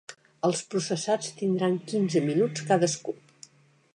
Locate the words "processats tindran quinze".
0.71-2.25